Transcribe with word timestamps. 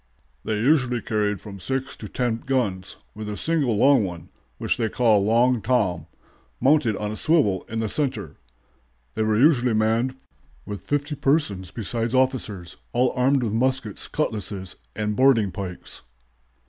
"They 0.43 0.59
usually 0.59 0.99
carried 0.99 1.39
from 1.39 1.59
six 1.59 1.95
to 1.97 2.07
ten 2.09 2.37
guns, 2.37 2.97
with 3.13 3.29
a 3.29 3.37
single 3.37 3.77
long 3.77 4.03
one, 4.03 4.29
which 4.57 4.79
was 4.79 4.89
called 4.89 5.27
'Long 5.27 5.61
Tom,' 5.61 6.07
mounted 6.59 6.95
on 6.97 7.11
a 7.11 7.15
swivel 7.15 7.61
in 7.69 7.81
the 7.81 7.87
center. 7.87 8.35
They 9.13 9.21
were 9.21 9.37
usually 9.37 9.73
manned 9.75 10.15
with 10.65 10.81
fifty 10.81 11.13
persons 11.13 11.69
besides 11.69 12.15
officers, 12.15 12.77
all 12.93 13.11
armed 13.15 13.43
with 13.43 13.53
muskets, 13.53 14.07
cutlasses, 14.07 14.75
and 14.95 15.15
boarding 15.15 15.51
pikes." 15.51 16.01